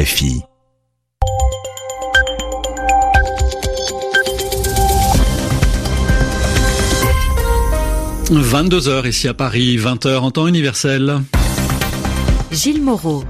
[0.00, 0.40] RFI.
[8.30, 11.20] «22h ici à Paris, 20h en temps universel.
[12.50, 13.24] Gilles Moreau.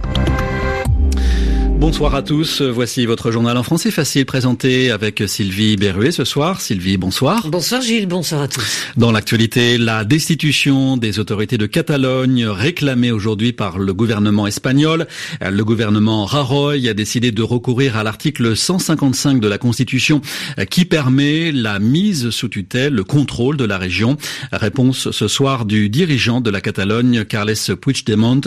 [1.81, 2.61] Bonsoir à tous.
[2.61, 6.61] Voici votre journal en français facile présenté avec Sylvie Berruet ce soir.
[6.61, 7.49] Sylvie, bonsoir.
[7.49, 8.87] Bonsoir Gilles, bonsoir à tous.
[8.99, 15.07] Dans l'actualité, la destitution des autorités de Catalogne réclamée aujourd'hui par le gouvernement espagnol.
[15.41, 20.21] Le gouvernement Rajoy a décidé de recourir à l'article 155 de la Constitution
[20.69, 24.19] qui permet la mise sous tutelle, le contrôle de la région.
[24.53, 28.43] Réponse ce soir du dirigeant de la Catalogne, Carles Puigdemont.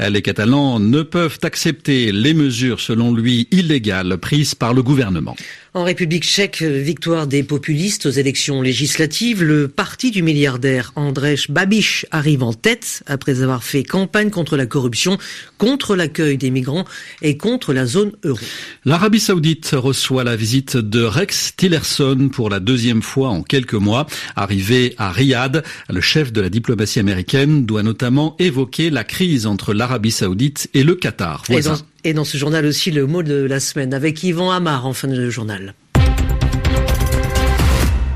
[0.00, 5.36] Les Catalans ne peuvent accepter les mesures selon lui, illégale prise par le gouvernement.
[5.74, 12.06] En République tchèque, victoire des populistes aux élections législatives, le parti du milliardaire Andrzej Babiš
[12.10, 15.18] arrive en tête après avoir fait campagne contre la corruption,
[15.58, 16.86] contre l'accueil des migrants
[17.20, 18.40] et contre la zone euro.
[18.86, 24.06] L'Arabie saoudite reçoit la visite de Rex Tillerson pour la deuxième fois en quelques mois.
[24.36, 29.74] Arrivé à Riyad, le chef de la diplomatie américaine doit notamment évoquer la crise entre
[29.74, 31.44] l'Arabie saoudite et le Qatar.
[32.04, 35.08] Et dans ce journal aussi, le mot de la semaine avec Yvan Amar en fin
[35.08, 35.67] de journal.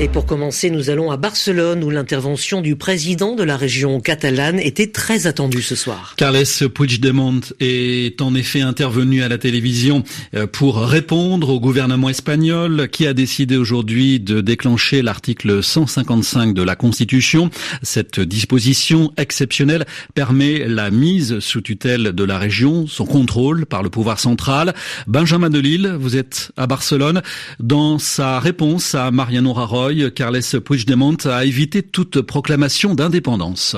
[0.00, 4.58] Et pour commencer, nous allons à Barcelone où l'intervention du président de la région catalane
[4.58, 6.14] était très attendue ce soir.
[6.16, 6.42] Carles
[6.74, 10.02] Puigdemont est en effet intervenu à la télévision
[10.34, 16.62] euh, pour répondre au gouvernement espagnol qui a décidé aujourd'hui de déclencher l'article 155 de
[16.62, 17.50] la Constitution.
[17.82, 23.90] Cette disposition exceptionnelle permet la mise sous tutelle de la région, son contrôle par le
[23.90, 24.74] pouvoir central.
[25.06, 27.22] Benjamin Delille, vous êtes à Barcelone.
[27.60, 29.81] Dans sa réponse à Mariano Rajoy,
[30.14, 33.76] Carles Puigdemont a évité toute proclamation d'indépendance.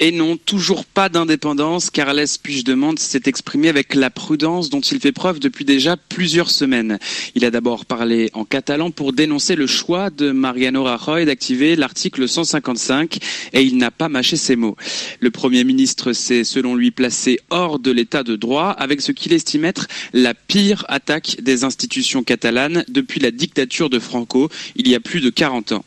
[0.00, 1.90] Et non, toujours pas d'indépendance.
[1.90, 7.00] Carles Puigdemont s'est exprimé avec la prudence dont il fait preuve depuis déjà plusieurs semaines.
[7.34, 12.28] Il a d'abord parlé en catalan pour dénoncer le choix de Mariano Rajoy d'activer l'article
[12.28, 13.18] 155
[13.52, 14.76] et il n'a pas mâché ses mots.
[15.18, 19.32] Le Premier ministre s'est selon lui placé hors de l'état de droit avec ce qu'il
[19.32, 24.94] estime être la pire attaque des institutions catalanes depuis la dictature de Franco il y
[24.94, 25.84] a plus de 40 ans.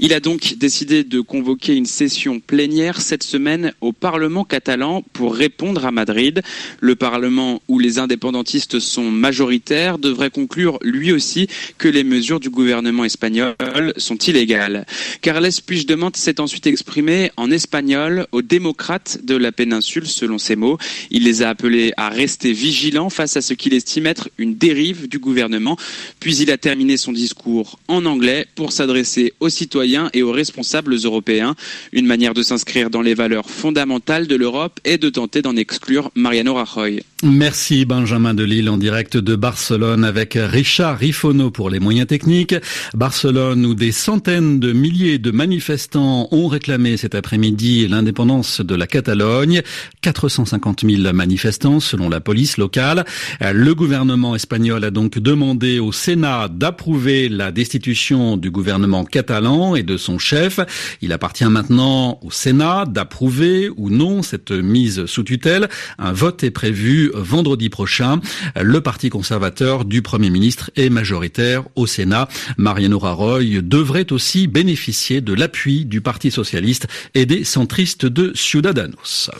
[0.00, 5.34] Il a donc décidé de convoquer une session plénière cette semaine au Parlement catalan pour
[5.34, 6.42] répondre à Madrid.
[6.80, 11.48] Le Parlement où les indépendantistes sont majoritaires devrait conclure lui aussi
[11.78, 13.54] que les mesures du gouvernement espagnol
[13.96, 14.86] sont illégales.
[15.20, 20.78] Carles Puigdemont s'est ensuite exprimé en espagnol aux démocrates de la péninsule selon ses mots.
[21.10, 25.08] Il les a appelés à rester vigilants face à ce qu'il estime être une dérive
[25.08, 25.76] du gouvernement.
[26.20, 30.94] Puis il a terminé son discours en anglais pour s'adresser aux citoyens et aux responsables
[30.94, 31.54] européens.
[31.92, 36.10] Une manière de s'inscrire dans les valeurs fondamentale de l'Europe est de tenter d'en exclure
[36.14, 37.02] Mariano Rajoy.
[37.24, 42.56] Merci Benjamin Delille en direct de Barcelone avec Richard Rifono pour les moyens techniques.
[42.94, 48.88] Barcelone où des centaines de milliers de manifestants ont réclamé cet après-midi l'indépendance de la
[48.88, 49.62] Catalogne.
[50.00, 53.04] 450 000 manifestants selon la police locale.
[53.40, 59.84] Le gouvernement espagnol a donc demandé au Sénat d'approuver la destitution du gouvernement catalan et
[59.84, 60.58] de son chef.
[61.02, 65.68] Il appartient maintenant au Sénat d'approuver ou non cette mise sous tutelle.
[66.00, 68.20] Un vote est prévu vendredi prochain.
[68.60, 72.28] Le Parti conservateur du Premier ministre est majoritaire au Sénat.
[72.56, 79.30] Mariano Rajoy devrait aussi bénéficier de l'appui du Parti socialiste et des centristes de Ciudadanos.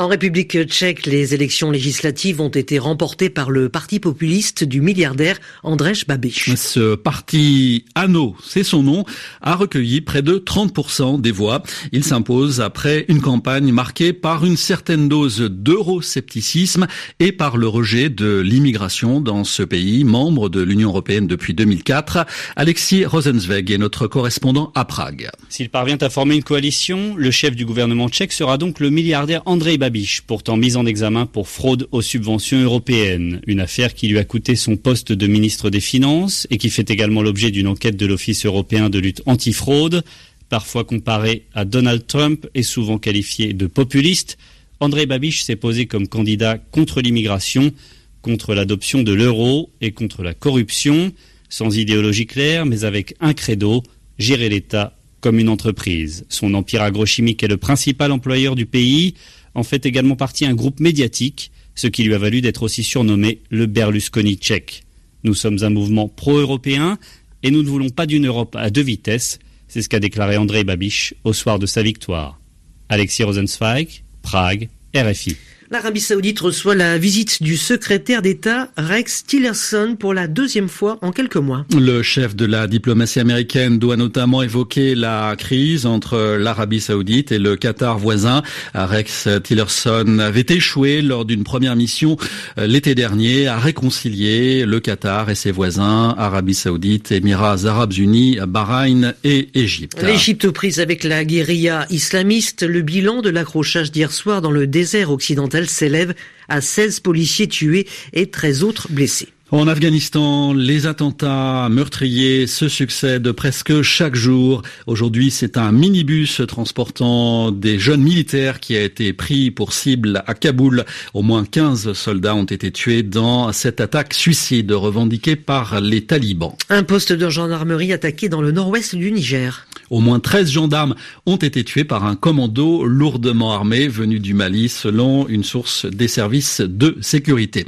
[0.00, 5.40] En République tchèque, les élections législatives ont été remportées par le parti populiste du milliardaire
[5.64, 6.54] Andrzej Babiš.
[6.54, 9.04] Ce parti ANO, c'est son nom,
[9.42, 11.64] a recueilli près de 30% des voix.
[11.90, 16.86] Il s'impose après une campagne marquée par une certaine dose d'euroscepticisme
[17.18, 22.24] et par le rejet de l'immigration dans ce pays, membre de l'Union européenne depuis 2004.
[22.54, 25.28] Alexis Rosenzweig est notre correspondant à Prague.
[25.48, 29.42] S'il parvient à former une coalition, le chef du gouvernement tchèque sera donc le milliardaire
[29.44, 34.18] Andrzej Babiš pourtant mis en examen pour fraude aux subventions européennes, une affaire qui lui
[34.18, 37.96] a coûté son poste de ministre des Finances et qui fait également l'objet d'une enquête
[37.96, 40.04] de l'Office européen de lutte antifraude,
[40.50, 44.36] parfois comparé à Donald Trump et souvent qualifié de populiste.
[44.78, 47.72] André Babiš s'est posé comme candidat contre l'immigration,
[48.20, 51.12] contre l'adoption de l'euro et contre la corruption,
[51.48, 53.82] sans idéologie claire, mais avec un credo,
[54.18, 56.26] gérer l'État comme une entreprise.
[56.28, 59.14] Son empire agrochimique est le principal employeur du pays,
[59.58, 63.40] en fait également partie un groupe médiatique, ce qui lui a valu d'être aussi surnommé
[63.50, 64.84] le Berlusconi tchèque.
[65.24, 66.98] Nous sommes un mouvement pro-européen
[67.42, 69.38] et nous ne voulons pas d'une Europe à deux vitesses.
[69.66, 72.40] C'est ce qu'a déclaré André Babiche au soir de sa victoire.
[72.88, 75.36] Alexis Rosenzweig, Prague, RFI.
[75.70, 81.12] L'Arabie Saoudite reçoit la visite du secrétaire d'État Rex Tillerson pour la deuxième fois en
[81.12, 81.66] quelques mois.
[81.78, 87.38] Le chef de la diplomatie américaine doit notamment évoquer la crise entre l'Arabie Saoudite et
[87.38, 88.42] le Qatar voisin.
[88.72, 92.16] Rex Tillerson avait échoué lors d'une première mission
[92.56, 98.38] euh, l'été dernier à réconcilier le Qatar et ses voisins Arabie Saoudite, Émirats Arabes Unis,
[98.48, 100.02] Bahreïn et Égypte.
[100.02, 105.10] L'Égypte prise avec la guérilla islamiste, le bilan de l'accrochage d'hier soir dans le désert
[105.10, 106.14] occidental s'élève
[106.48, 109.28] à 16 policiers tués et 13 autres blessés.
[109.50, 114.60] En Afghanistan, les attentats meurtriers se succèdent presque chaque jour.
[114.86, 120.34] Aujourd'hui, c'est un minibus transportant des jeunes militaires qui a été pris pour cible à
[120.34, 120.84] Kaboul.
[121.14, 126.52] Au moins 15 soldats ont été tués dans cette attaque suicide revendiquée par les talibans.
[126.68, 129.66] Un poste de gendarmerie attaqué dans le nord-ouest du Niger.
[129.90, 130.94] Au moins 13 gendarmes
[131.26, 136.08] ont été tués par un commando lourdement armé venu du Mali selon une source des
[136.08, 137.64] services de sécurité.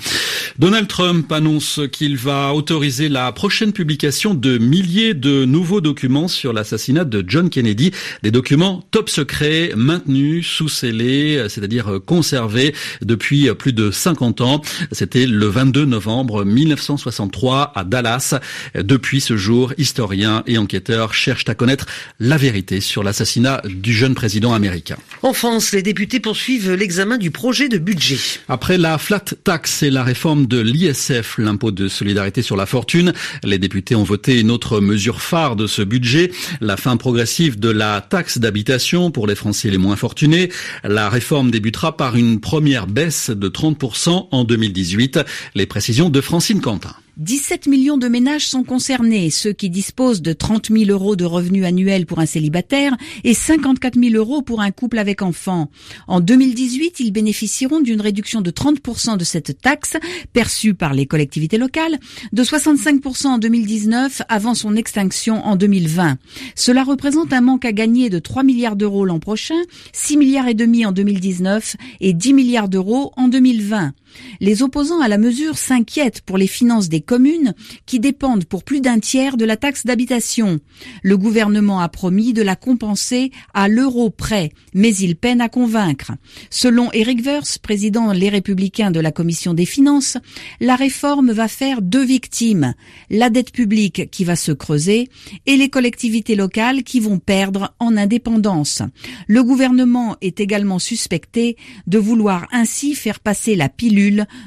[0.58, 6.52] Donald Trump annonce qu'il va autoriser la prochaine publication de milliers de nouveaux documents sur
[6.52, 13.72] l'assassinat de John Kennedy, des documents top secrets maintenus sous scellés, c'est-à-dire conservés depuis plus
[13.72, 14.62] de 50 ans.
[14.92, 18.34] C'était le 22 novembre 1963 à Dallas.
[18.74, 21.86] Depuis ce jour, historiens et enquêteurs cherchent à connaître
[22.18, 24.96] la vérité sur l'assassinat du jeune président américain.
[25.22, 28.18] En France, les députés poursuivent l'examen du projet de budget.
[28.48, 33.12] Après la flat tax et la réforme de l'ISF, l'impôt de solidarité sur la fortune,
[33.44, 37.70] les députés ont voté une autre mesure phare de ce budget, la fin progressive de
[37.70, 40.50] la taxe d'habitation pour les Français les moins fortunés.
[40.84, 45.20] La réforme débutera par une première baisse de 30% en 2018.
[45.54, 46.94] Les précisions de Francine Quentin.
[47.20, 51.66] 17 millions de ménages sont concernés, ceux qui disposent de 30 000 euros de revenus
[51.66, 55.68] annuels pour un célibataire et 54 000 euros pour un couple avec enfant.
[56.08, 59.98] En 2018, ils bénéficieront d'une réduction de 30% de cette taxe
[60.32, 61.98] perçue par les collectivités locales,
[62.32, 66.16] de 65% en 2019 avant son extinction en 2020.
[66.54, 69.60] Cela représente un manque à gagner de 3 milliards d'euros l'an prochain,
[69.92, 73.92] 6 milliards et demi en 2019 et 10 milliards d'euros en 2020.
[74.40, 77.54] Les opposants à la mesure s'inquiètent pour les finances des communes
[77.86, 80.60] qui dépendent pour plus d'un tiers de la taxe d'habitation.
[81.02, 86.12] Le gouvernement a promis de la compenser à l'euro près, mais il peine à convaincre.
[86.50, 90.16] Selon Eric Vers, président Les Républicains de la Commission des finances,
[90.60, 92.74] la réforme va faire deux victimes,
[93.10, 95.08] la dette publique qui va se creuser
[95.46, 98.82] et les collectivités locales qui vont perdre en indépendance.
[99.26, 103.99] Le gouvernement est également suspecté de vouloir ainsi faire passer la pilule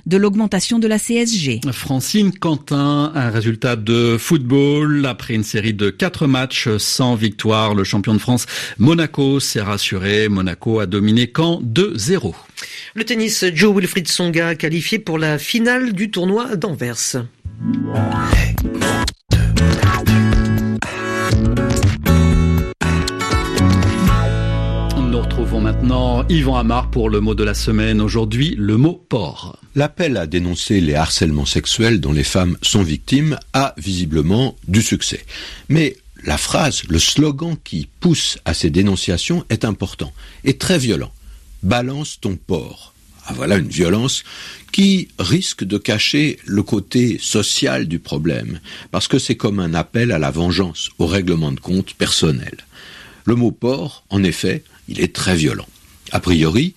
[0.05, 1.61] de l'augmentation de la CSG.
[1.71, 7.75] Francine Quentin, un résultat de football après une série de quatre matchs sans victoire.
[7.75, 8.45] Le champion de France
[8.77, 10.29] Monaco s'est rassuré.
[10.29, 12.33] Monaco a dominé Caen 2-0.
[12.95, 17.23] Le tennis, Joe Wilfried Songa qualifié pour la finale du tournoi d'Anvers.
[25.63, 28.01] Maintenant Yvan Amar pour le mot de la semaine.
[28.01, 29.57] Aujourd'hui, le mot porc.
[29.75, 35.25] L'appel à dénoncer les harcèlements sexuels dont les femmes sont victimes a visiblement du succès.
[35.69, 40.11] Mais la phrase, le slogan qui pousse à ces dénonciations est important
[40.43, 41.11] et très violent.
[41.61, 42.93] Balance ton porc.
[43.25, 44.23] Ah, voilà une violence
[44.73, 48.59] qui risque de cacher le côté social du problème,
[48.91, 52.57] parce que c'est comme un appel à la vengeance, au règlement de compte personnel.
[53.25, 55.67] Le mot porc, en effet, il est très violent.
[56.11, 56.75] A priori,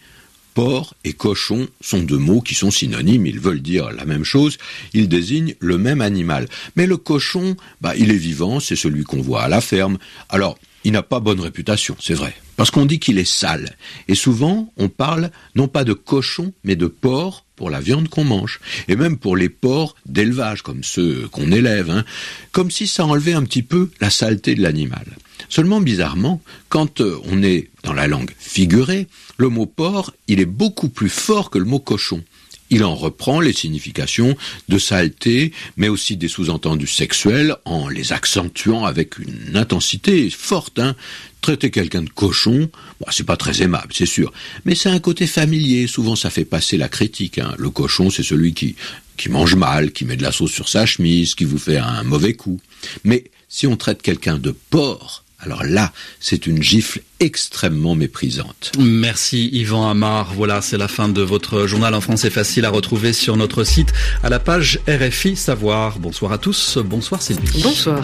[0.55, 4.57] porc et cochon sont deux mots qui sont synonymes, ils veulent dire la même chose,
[4.95, 6.49] ils désignent le même animal.
[6.77, 9.99] Mais le cochon, bah, il est vivant, c'est celui qu'on voit à la ferme.
[10.29, 12.33] Alors, il n'a pas bonne réputation, c'est vrai.
[12.55, 13.77] Parce qu'on dit qu'il est sale.
[14.07, 18.23] Et souvent, on parle non pas de cochon, mais de porc pour la viande qu'on
[18.23, 18.61] mange.
[18.87, 21.91] Et même pour les porcs d'élevage, comme ceux qu'on élève.
[21.91, 22.05] Hein.
[22.53, 25.07] Comme si ça enlevait un petit peu la saleté de l'animal.
[25.49, 30.45] Seulement bizarrement, quand euh, on est dans la langue figurée, le mot porc, il est
[30.45, 32.23] beaucoup plus fort que le mot cochon.
[32.71, 34.37] Il en reprend les significations
[34.69, 40.79] de saleté, mais aussi des sous-entendus sexuels en les accentuant avec une intensité forte.
[40.79, 40.97] Hein.
[41.41, 42.69] Traiter quelqu'un de cochon,
[43.01, 44.33] bon, c'est pas très aimable, c'est sûr,
[44.65, 45.87] mais c'est un côté familier.
[45.87, 47.39] Souvent, ça fait passer la critique.
[47.39, 47.55] Hein.
[47.57, 48.75] Le cochon, c'est celui qui
[49.17, 52.03] qui mange mal, qui met de la sauce sur sa chemise, qui vous fait un
[52.03, 52.61] mauvais coup.
[53.05, 58.73] Mais si on traite quelqu'un de porc, alors là, c'est une gifle extrêmement méprisante.
[58.79, 60.33] Merci Yvan Amar.
[60.35, 63.93] Voilà, c'est la fin de votre journal en français facile à retrouver sur notre site
[64.23, 65.99] à la page RFI Savoir.
[65.99, 66.79] Bonsoir à tous.
[66.79, 67.63] Bonsoir Sylvie.
[67.63, 68.03] Bonsoir.